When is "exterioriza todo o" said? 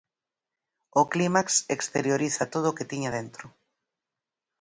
1.75-2.75